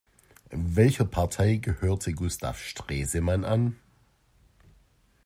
[0.49, 3.75] Welcher Partei gehörte Gustav Stresemann an?